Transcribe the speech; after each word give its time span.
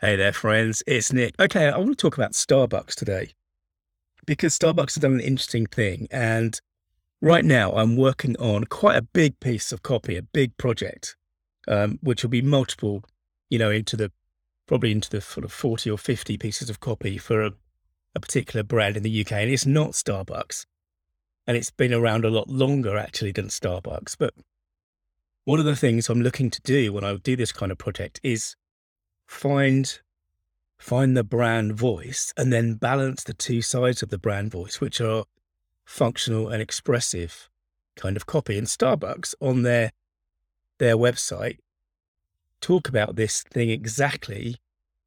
Hey 0.00 0.14
there, 0.14 0.32
friends. 0.32 0.80
It's 0.86 1.12
Nick. 1.12 1.34
Okay, 1.40 1.66
I 1.66 1.76
want 1.76 1.90
to 1.90 1.96
talk 1.96 2.16
about 2.16 2.30
Starbucks 2.30 2.94
today 2.94 3.32
because 4.26 4.56
Starbucks 4.56 4.94
has 4.94 5.02
done 5.02 5.14
an 5.14 5.20
interesting 5.20 5.66
thing. 5.66 6.06
And 6.12 6.60
right 7.20 7.44
now, 7.44 7.72
I'm 7.72 7.96
working 7.96 8.36
on 8.36 8.66
quite 8.66 8.96
a 8.96 9.02
big 9.02 9.40
piece 9.40 9.72
of 9.72 9.82
copy, 9.82 10.16
a 10.16 10.22
big 10.22 10.56
project, 10.56 11.16
um, 11.66 11.98
which 12.00 12.22
will 12.22 12.30
be 12.30 12.42
multiple, 12.42 13.02
you 13.50 13.58
know, 13.58 13.72
into 13.72 13.96
the 13.96 14.12
probably 14.68 14.92
into 14.92 15.10
the 15.10 15.20
sort 15.20 15.44
of 15.44 15.50
40 15.50 15.90
or 15.90 15.98
50 15.98 16.38
pieces 16.38 16.70
of 16.70 16.78
copy 16.78 17.18
for 17.18 17.42
a, 17.42 17.50
a 18.14 18.20
particular 18.20 18.62
brand 18.62 18.96
in 18.96 19.02
the 19.02 19.20
UK. 19.22 19.32
And 19.32 19.50
it's 19.50 19.66
not 19.66 19.94
Starbucks. 19.94 20.64
And 21.44 21.56
it's 21.56 21.72
been 21.72 21.92
around 21.92 22.24
a 22.24 22.30
lot 22.30 22.48
longer 22.48 22.96
actually 22.96 23.32
than 23.32 23.48
Starbucks. 23.48 24.14
But 24.16 24.32
one 25.44 25.58
of 25.58 25.64
the 25.64 25.74
things 25.74 26.08
I'm 26.08 26.22
looking 26.22 26.50
to 26.50 26.60
do 26.62 26.92
when 26.92 27.02
I 27.02 27.16
do 27.16 27.34
this 27.34 27.50
kind 27.50 27.72
of 27.72 27.78
project 27.78 28.20
is 28.22 28.54
find 29.28 30.00
find 30.78 31.16
the 31.16 31.22
brand 31.22 31.74
voice 31.74 32.34
and 32.36 32.52
then 32.52 32.74
balance 32.74 33.22
the 33.24 33.34
two 33.34 33.60
sides 33.60 34.02
of 34.02 34.10
the 34.10 34.18
brand 34.18 34.50
voice 34.50 34.80
which 34.80 35.00
are 35.00 35.24
functional 35.84 36.48
and 36.48 36.62
expressive 36.62 37.50
kind 37.96 38.16
of 38.16 38.26
copy. 38.26 38.56
And 38.56 38.66
starbucks 38.66 39.34
on 39.40 39.62
their 39.62 39.92
their 40.78 40.96
website 40.96 41.58
talk 42.60 42.88
about 42.88 43.16
this 43.16 43.42
thing 43.42 43.70
exactly 43.70 44.56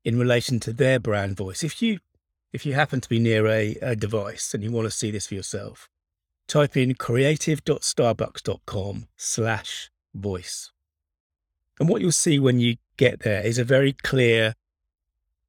in 0.06 0.20
relation 0.20 0.60
to 0.62 0.74
their 0.74 1.00
brand 1.00 1.36
voice. 1.36 1.64
If 1.64 1.82
you 1.82 2.00
if 2.54 2.66
you 2.66 2.74
happen 2.74 3.02
to 3.02 3.10
be 3.10 3.20
near 3.20 3.48
a, 3.48 3.76
a 3.82 3.96
device 3.96 4.54
and 4.54 4.64
you 4.64 4.72
want 4.72 4.86
to 4.86 4.92
see 4.92 5.10
this 5.10 5.26
for 5.28 5.36
yourself 5.36 5.90
type 6.48 6.78
in 6.78 6.94
creative.starbucks.com 6.96 9.08
slash 9.16 9.90
voice 10.14 10.72
and 11.82 11.90
what 11.90 12.00
you'll 12.00 12.12
see 12.12 12.38
when 12.38 12.60
you 12.60 12.76
get 12.96 13.22
there 13.22 13.42
is 13.42 13.58
a 13.58 13.64
very 13.64 13.92
clear 13.92 14.54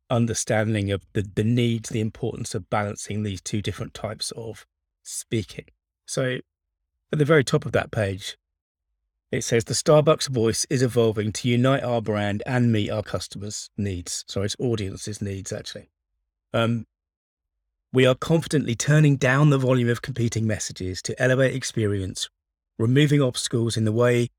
understanding 0.09 0.90
of 0.90 1.02
the, 1.12 1.20
the 1.20 1.45
needs, 1.45 1.90
the 1.90 2.00
importance 2.00 2.54
of 2.54 2.70
balancing 2.70 3.23
these 3.23 3.43
two 3.43 3.60
different 3.60 3.93
types 3.93 4.30
of 4.30 4.65
speaking. 5.02 5.66
So 6.07 6.38
at 7.12 7.18
the 7.18 7.26
very 7.26 7.45
top 7.45 7.66
of 7.66 7.73
that 7.73 7.90
page, 7.90 8.38
it 9.30 9.45
says 9.45 9.65
the 9.65 9.74
Starbucks 9.74 10.30
voice 10.30 10.65
is 10.70 10.82
evolving 10.82 11.32
to 11.32 11.48
unite 11.48 11.84
our 11.84 12.01
brand 12.01 12.42
and 12.46 12.73
meet 12.73 12.88
our 12.88 13.02
customers' 13.02 13.68
needs. 13.76 14.24
Sorry, 14.26 14.46
it's 14.46 14.57
audience's 14.59 15.20
needs, 15.20 15.52
actually. 15.52 15.90
Um, 16.54 16.87
we 17.92 18.07
are 18.07 18.14
confidently 18.14 18.74
turning 18.74 19.16
down 19.16 19.51
the 19.51 19.59
volume 19.59 19.90
of 19.90 20.01
competing 20.01 20.46
messages 20.46 21.02
to 21.02 21.23
elevate 21.23 21.54
experience, 21.54 22.30
removing 22.79 23.20
obstacles 23.20 23.76
in 23.76 23.85
the 23.85 23.92
way 23.92 24.30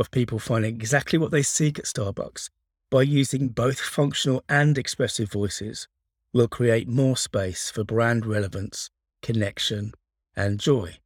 of 0.00 0.10
people 0.10 0.38
finding 0.38 0.74
exactly 0.74 1.18
what 1.18 1.30
they 1.30 1.42
seek 1.42 1.78
at 1.78 1.84
Starbucks 1.84 2.48
by 2.90 3.02
using 3.02 3.48
both 3.48 3.78
functional 3.78 4.42
and 4.48 4.78
expressive 4.78 5.30
voices 5.30 5.86
will 6.32 6.48
create 6.48 6.88
more 6.88 7.16
space 7.16 7.70
for 7.70 7.84
brand 7.84 8.24
relevance, 8.24 8.90
connection, 9.22 9.92
and 10.34 10.58
joy. 10.58 10.96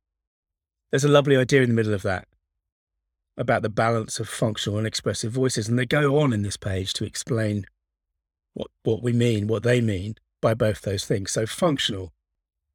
There's 0.91 1.05
a 1.05 1.09
lovely 1.09 1.37
idea 1.37 1.62
in 1.62 1.70
the 1.70 1.75
middle 1.75 1.92
of 1.92 2.03
that 2.03 2.28
about 3.37 3.62
the 3.62 3.69
balance 3.69 4.20
of 4.20 4.28
functional 4.28 4.78
and 4.78 4.87
expressive 4.87 5.33
voices, 5.33 5.69
and 5.69 5.77
they 5.77 5.87
go 5.87 6.20
on 6.20 6.33
in 6.33 6.42
this 6.42 6.56
page 6.56 6.92
to 6.95 7.05
explain 7.05 7.67
what, 8.53 8.69
what 8.84 9.03
we 9.03 9.12
mean, 9.12 9.48
what 9.48 9.65
they 9.65 9.81
mean 9.81 10.15
by 10.41 10.55
both 10.55 10.83
those 10.83 11.05
things. 11.05 11.33
So, 11.33 11.45
functional, 11.47 12.12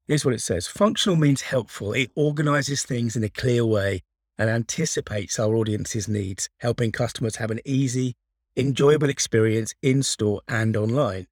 here's 0.06 0.26
what 0.26 0.34
it 0.34 0.42
says 0.42 0.68
functional 0.68 1.16
means 1.16 1.44
helpful, 1.44 1.94
it 1.94 2.12
organizes 2.14 2.84
things 2.84 3.16
in 3.16 3.24
a 3.24 3.30
clear 3.30 3.66
way 3.66 4.02
and 4.40 4.50
anticipates 4.50 5.38
our 5.38 5.54
audience's 5.54 6.08
needs, 6.08 6.50
helping 6.60 6.94
customers 6.94 7.36
have 7.36 7.52
an 7.52 7.60
easy, 7.66 8.16
enjoyable 8.56 9.10
experience 9.10 9.76
in 9.82 10.02
store 10.02 10.42
and 10.48 10.78
online. 10.78 11.28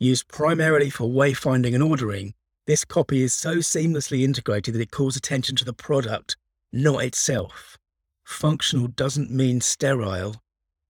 Used 0.00 0.26
primarily 0.26 0.90
for 0.90 1.08
wayfinding 1.08 1.74
and 1.74 1.82
ordering, 1.82 2.34
this 2.66 2.84
copy 2.84 3.22
is 3.22 3.32
so 3.32 3.56
seamlessly 3.56 4.24
integrated 4.24 4.74
that 4.74 4.80
it 4.80 4.90
calls 4.90 5.16
attention 5.16 5.54
to 5.56 5.64
the 5.64 5.72
product, 5.72 6.36
not 6.72 7.04
itself. 7.04 7.78
Functional 8.24 8.88
doesn't 8.88 9.30
mean 9.30 9.60
sterile, 9.60 10.42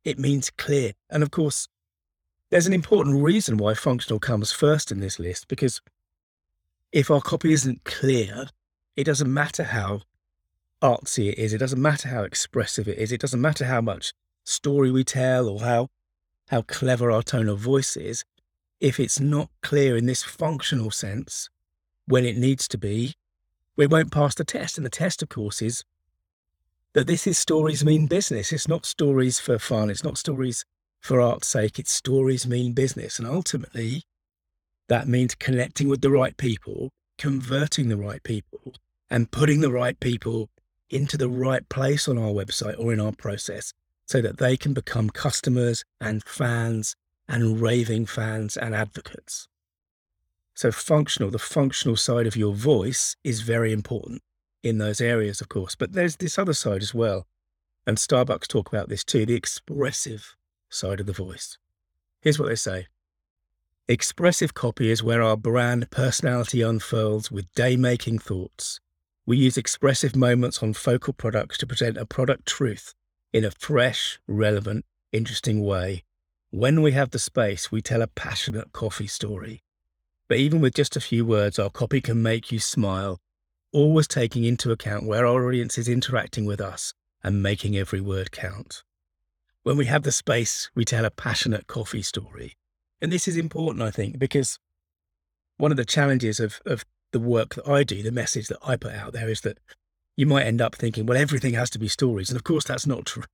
it 0.04 0.18
means 0.18 0.50
clear. 0.50 0.92
And 1.10 1.22
of 1.22 1.30
course, 1.30 1.68
there's 2.48 2.66
an 2.66 2.72
important 2.72 3.22
reason 3.22 3.58
why 3.58 3.74
functional 3.74 4.18
comes 4.18 4.50
first 4.50 4.90
in 4.90 5.00
this 5.00 5.18
list 5.18 5.46
because 5.46 5.82
if 6.90 7.10
our 7.10 7.20
copy 7.20 7.52
isn't 7.52 7.84
clear, 7.84 8.46
it 8.96 9.04
doesn't 9.04 9.32
matter 9.32 9.64
how 9.64 10.00
artsy 10.82 11.32
it 11.32 11.38
is. 11.38 11.52
It 11.52 11.58
doesn't 11.58 11.80
matter 11.80 12.08
how 12.08 12.22
expressive 12.22 12.88
it 12.88 12.98
is. 12.98 13.12
It 13.12 13.20
doesn't 13.20 13.40
matter 13.40 13.64
how 13.64 13.80
much 13.80 14.12
story 14.44 14.90
we 14.90 15.04
tell 15.04 15.48
or 15.48 15.60
how 15.60 15.88
how 16.48 16.62
clever 16.62 17.10
our 17.10 17.22
tone 17.22 17.48
of 17.48 17.58
voice 17.58 17.96
is. 17.96 18.24
If 18.80 18.98
it's 18.98 19.20
not 19.20 19.50
clear 19.62 19.96
in 19.96 20.06
this 20.06 20.22
functional 20.22 20.90
sense 20.90 21.50
when 22.06 22.24
it 22.24 22.38
needs 22.38 22.66
to 22.68 22.78
be, 22.78 23.14
we 23.76 23.86
won't 23.86 24.12
pass 24.12 24.34
the 24.34 24.44
test. 24.44 24.78
And 24.78 24.86
the 24.86 24.90
test, 24.90 25.22
of 25.22 25.28
course, 25.28 25.60
is 25.60 25.84
that 26.94 27.06
this 27.06 27.26
is 27.26 27.38
stories 27.38 27.84
mean 27.84 28.06
business. 28.06 28.52
It's 28.52 28.68
not 28.68 28.86
stories 28.86 29.38
for 29.38 29.58
fun. 29.58 29.90
It's 29.90 30.04
not 30.04 30.16
stories 30.16 30.64
for 31.00 31.20
art's 31.20 31.48
sake. 31.48 31.78
It's 31.78 31.92
stories 31.92 32.46
mean 32.46 32.72
business. 32.72 33.18
And 33.18 33.28
ultimately, 33.28 34.02
that 34.88 35.06
means 35.06 35.34
connecting 35.34 35.88
with 35.88 36.00
the 36.00 36.10
right 36.10 36.36
people, 36.36 36.90
converting 37.18 37.88
the 37.88 37.96
right 37.96 38.22
people, 38.22 38.74
and 39.10 39.30
putting 39.30 39.60
the 39.60 39.70
right 39.70 39.98
people 40.00 40.48
into 40.90 41.16
the 41.16 41.28
right 41.28 41.68
place 41.68 42.08
on 42.08 42.18
our 42.18 42.30
website 42.30 42.78
or 42.78 42.92
in 42.92 43.00
our 43.00 43.12
process 43.12 43.72
so 44.06 44.20
that 44.22 44.38
they 44.38 44.56
can 44.56 44.72
become 44.72 45.10
customers 45.10 45.84
and 46.00 46.24
fans 46.24 46.96
and 47.28 47.60
raving 47.60 48.06
fans 48.06 48.56
and 48.56 48.74
advocates. 48.74 49.48
So, 50.54 50.72
functional, 50.72 51.30
the 51.30 51.38
functional 51.38 51.96
side 51.96 52.26
of 52.26 52.36
your 52.36 52.54
voice 52.54 53.16
is 53.22 53.42
very 53.42 53.72
important 53.72 54.22
in 54.62 54.78
those 54.78 55.00
areas, 55.00 55.40
of 55.40 55.48
course. 55.48 55.74
But 55.74 55.92
there's 55.92 56.16
this 56.16 56.38
other 56.38 56.54
side 56.54 56.82
as 56.82 56.94
well. 56.94 57.26
And 57.86 57.96
Starbucks 57.96 58.48
talk 58.48 58.68
about 58.68 58.88
this 58.88 59.04
too 59.04 59.24
the 59.24 59.34
expressive 59.34 60.36
side 60.68 61.00
of 61.00 61.06
the 61.06 61.12
voice. 61.12 61.58
Here's 62.20 62.38
what 62.38 62.48
they 62.48 62.56
say 62.56 62.86
Expressive 63.86 64.52
copy 64.52 64.90
is 64.90 65.02
where 65.02 65.22
our 65.22 65.36
brand 65.36 65.90
personality 65.90 66.60
unfurls 66.60 67.30
with 67.30 67.52
day 67.54 67.76
making 67.76 68.18
thoughts 68.18 68.80
we 69.28 69.36
use 69.36 69.58
expressive 69.58 70.16
moments 70.16 70.62
on 70.62 70.72
focal 70.72 71.12
products 71.12 71.58
to 71.58 71.66
present 71.66 71.98
a 71.98 72.06
product 72.06 72.46
truth 72.46 72.94
in 73.30 73.44
a 73.44 73.50
fresh, 73.50 74.18
relevant, 74.26 74.86
interesting 75.12 75.62
way. 75.62 76.02
When 76.48 76.80
we 76.80 76.92
have 76.92 77.10
the 77.10 77.18
space, 77.18 77.70
we 77.70 77.82
tell 77.82 78.00
a 78.00 78.06
passionate 78.06 78.72
coffee 78.72 79.06
story. 79.06 79.62
But 80.30 80.38
even 80.38 80.62
with 80.62 80.72
just 80.72 80.96
a 80.96 81.00
few 81.00 81.26
words, 81.26 81.58
our 81.58 81.68
copy 81.68 82.00
can 82.00 82.22
make 82.22 82.50
you 82.50 82.58
smile, 82.58 83.18
always 83.70 84.08
taking 84.08 84.44
into 84.44 84.72
account 84.72 85.06
where 85.06 85.26
our 85.26 85.46
audience 85.46 85.76
is 85.76 85.90
interacting 85.90 86.46
with 86.46 86.62
us 86.62 86.94
and 87.22 87.42
making 87.42 87.76
every 87.76 88.00
word 88.00 88.32
count. 88.32 88.82
When 89.62 89.76
we 89.76 89.84
have 89.84 90.04
the 90.04 90.10
space, 90.10 90.70
we 90.74 90.86
tell 90.86 91.04
a 91.04 91.10
passionate 91.10 91.66
coffee 91.66 92.00
story. 92.00 92.54
And 93.02 93.12
this 93.12 93.28
is 93.28 93.36
important, 93.36 93.82
I 93.82 93.90
think, 93.90 94.18
because 94.18 94.58
one 95.58 95.70
of 95.70 95.76
the 95.76 95.84
challenges 95.84 96.40
of, 96.40 96.62
of 96.64 96.86
the 97.12 97.20
work 97.20 97.54
that 97.54 97.68
I 97.68 97.84
do, 97.84 98.02
the 98.02 98.12
message 98.12 98.48
that 98.48 98.58
I 98.62 98.76
put 98.76 98.92
out 98.92 99.12
there 99.12 99.28
is 99.28 99.40
that 99.42 99.58
you 100.16 100.26
might 100.26 100.46
end 100.46 100.60
up 100.60 100.74
thinking, 100.74 101.06
well, 101.06 101.16
everything 101.16 101.54
has 101.54 101.70
to 101.70 101.78
be 101.78 101.88
stories. 101.88 102.30
And 102.30 102.36
of 102.36 102.44
course, 102.44 102.64
that's 102.64 102.86
not 102.86 103.06
true. 103.06 103.24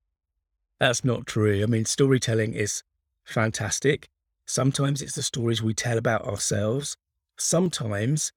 That's 0.79 1.05
not 1.05 1.27
true. 1.27 1.63
I 1.63 1.67
mean, 1.67 1.85
storytelling 1.85 2.53
is 2.53 2.83
fantastic. 3.25 4.09
Sometimes 4.47 5.01
it's 5.01 5.15
the 5.15 5.23
stories 5.23 5.63
we 5.63 5.73
tell 5.73 5.97
about 5.97 6.27
ourselves. 6.27 6.97
Sometimes, 7.39 8.33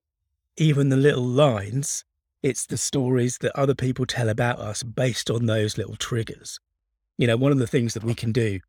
even 0.55 0.89
the 0.89 0.95
little 0.95 1.25
lines, 1.25 2.05
it's 2.41 2.65
the 2.65 2.77
stories 2.77 3.39
that 3.39 3.57
other 3.57 3.75
people 3.75 4.05
tell 4.05 4.29
about 4.29 4.59
us 4.59 4.83
based 4.83 5.29
on 5.29 5.45
those 5.45 5.77
little 5.77 5.95
triggers. 5.95 6.59
You 7.17 7.27
know, 7.27 7.37
one 7.37 7.51
of 7.51 7.59
the 7.59 7.67
things 7.67 7.93
that 7.93 8.03
we 8.03 8.15
can 8.15 8.31
do 8.31 8.59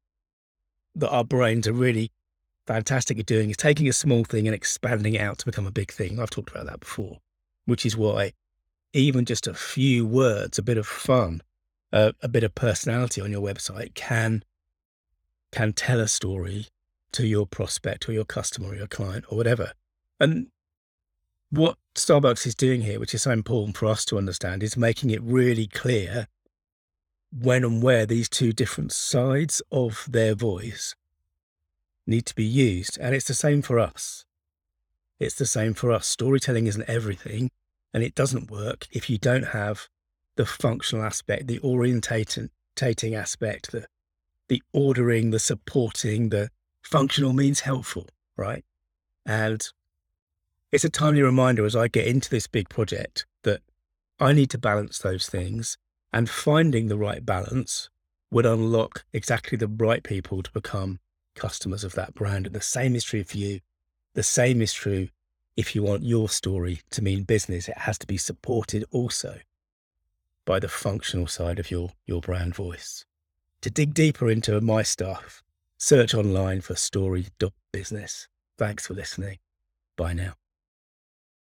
that 0.96 1.10
our 1.10 1.24
brains 1.24 1.68
are 1.68 1.72
really 1.72 2.10
fantastic 2.68 3.18
at 3.18 3.24
doing 3.24 3.48
is 3.48 3.56
taking 3.56 3.88
a 3.88 3.92
small 3.94 4.24
thing 4.24 4.46
and 4.46 4.54
expanding 4.54 5.14
it 5.14 5.22
out 5.22 5.38
to 5.38 5.46
become 5.46 5.66
a 5.66 5.70
big 5.70 5.90
thing. 5.90 6.20
I've 6.20 6.28
talked 6.28 6.50
about 6.50 6.66
that 6.66 6.80
before, 6.80 7.18
which 7.64 7.86
is 7.86 7.96
why 7.96 8.34
even 8.92 9.24
just 9.24 9.46
a 9.46 9.54
few 9.54 10.06
words, 10.06 10.58
a 10.58 10.62
bit 10.62 10.76
of 10.76 10.86
fun, 10.86 11.40
uh, 11.94 12.12
a 12.22 12.28
bit 12.28 12.44
of 12.44 12.54
personality 12.54 13.22
on 13.22 13.32
your 13.32 13.40
website 13.40 13.94
can 13.94 14.44
can 15.50 15.72
tell 15.72 15.98
a 15.98 16.06
story 16.06 16.66
to 17.12 17.26
your 17.26 17.46
prospect 17.46 18.06
or 18.06 18.12
your 18.12 18.26
customer 18.26 18.68
or 18.68 18.74
your 18.74 18.86
client 18.86 19.24
or 19.30 19.38
whatever. 19.38 19.72
And 20.20 20.48
what 21.48 21.78
Starbucks 21.94 22.46
is 22.46 22.54
doing 22.54 22.82
here, 22.82 23.00
which 23.00 23.14
is 23.14 23.22
so 23.22 23.30
important 23.30 23.78
for 23.78 23.86
us 23.86 24.04
to 24.04 24.18
understand, 24.18 24.62
is 24.62 24.76
making 24.76 25.10
it 25.10 25.22
really 25.22 25.66
clear 25.66 26.26
when 27.32 27.64
and 27.64 27.82
where 27.82 28.04
these 28.04 28.28
two 28.28 28.52
different 28.52 28.92
sides 28.92 29.62
of 29.72 30.06
their 30.10 30.34
voice 30.34 30.94
need 32.08 32.26
to 32.26 32.34
be 32.34 32.44
used. 32.44 32.98
And 33.00 33.14
it's 33.14 33.28
the 33.28 33.34
same 33.34 33.62
for 33.62 33.78
us. 33.78 34.24
It's 35.20 35.34
the 35.34 35.46
same 35.46 35.74
for 35.74 35.92
us. 35.92 36.06
Storytelling 36.06 36.66
isn't 36.66 36.88
everything, 36.88 37.50
and 37.92 38.02
it 38.02 38.14
doesn't 38.14 38.50
work 38.50 38.86
if 38.92 39.10
you 39.10 39.18
don't 39.18 39.48
have 39.48 39.88
the 40.36 40.46
functional 40.46 41.04
aspect, 41.04 41.46
the 41.46 41.58
orientating 41.60 42.50
aspect, 43.14 43.72
the 43.72 43.86
the 44.48 44.62
ordering, 44.72 45.30
the 45.30 45.38
supporting, 45.38 46.30
the 46.30 46.48
functional 46.82 47.34
means 47.34 47.60
helpful, 47.60 48.06
right? 48.36 48.64
And 49.26 49.62
it's 50.72 50.84
a 50.84 50.90
timely 50.90 51.22
reminder 51.22 51.66
as 51.66 51.76
I 51.76 51.88
get 51.88 52.06
into 52.06 52.30
this 52.30 52.46
big 52.46 52.70
project 52.70 53.26
that 53.42 53.60
I 54.18 54.32
need 54.32 54.48
to 54.50 54.58
balance 54.58 54.98
those 54.98 55.28
things 55.28 55.76
and 56.12 56.30
finding 56.30 56.88
the 56.88 56.96
right 56.96 57.24
balance 57.26 57.90
would 58.30 58.46
unlock 58.46 59.04
exactly 59.12 59.58
the 59.58 59.68
right 59.68 60.02
people 60.02 60.42
to 60.42 60.52
become 60.52 60.98
customers 61.38 61.84
of 61.84 61.94
that 61.94 62.14
brand. 62.14 62.46
And 62.46 62.54
the 62.54 62.60
same 62.60 62.94
is 62.94 63.04
true 63.04 63.24
for 63.24 63.38
you. 63.38 63.60
The 64.14 64.22
same 64.22 64.60
is 64.60 64.72
true 64.72 65.08
if 65.56 65.74
you 65.74 65.82
want 65.82 66.02
your 66.02 66.28
story 66.28 66.80
to 66.90 67.02
mean 67.02 67.22
business. 67.22 67.68
It 67.68 67.78
has 67.78 67.98
to 67.98 68.06
be 68.06 68.16
supported 68.16 68.84
also 68.90 69.38
by 70.44 70.58
the 70.58 70.68
functional 70.68 71.26
side 71.26 71.58
of 71.58 71.70
your, 71.70 71.90
your 72.06 72.20
brand 72.20 72.54
voice. 72.54 73.04
To 73.62 73.70
dig 73.70 73.92
deeper 73.92 74.30
into 74.30 74.60
my 74.60 74.82
stuff, 74.82 75.42
search 75.76 76.14
online 76.14 76.60
for 76.60 76.74
story.business. 76.74 78.28
Thanks 78.56 78.86
for 78.86 78.94
listening. 78.94 79.38
Bye 79.96 80.14
now. 80.14 80.34